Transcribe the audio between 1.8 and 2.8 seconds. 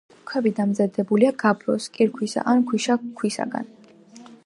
კირქვისა ან